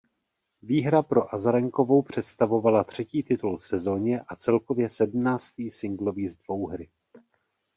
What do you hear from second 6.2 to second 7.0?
z dvouhry.